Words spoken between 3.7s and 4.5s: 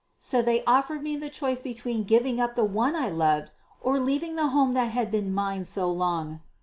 or leaving the